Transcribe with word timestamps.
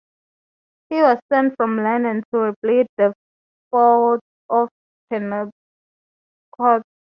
He 0.89 0.95
was 1.03 1.19
sent 1.31 1.53
from 1.57 1.77
London 1.77 2.23
to 2.33 2.39
rebuild 2.63 2.87
the 2.97 3.13
Fort 3.69 4.19
at 4.51 4.67
Penobscot. 5.11 6.81